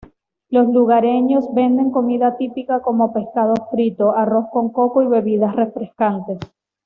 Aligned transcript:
Los 0.49 0.65
lugareños 0.67 1.53
venden 1.53 1.91
comida 1.91 2.35
típica 2.35 2.81
como 2.81 3.13
pescado 3.13 3.53
frito, 3.69 4.15
arroz 4.15 4.45
con 4.51 4.69
coco 4.71 5.03
y 5.03 5.07
bebidas 5.07 5.55
refrescantes. 5.55 6.39